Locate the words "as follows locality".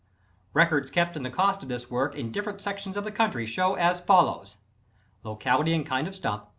3.75-5.75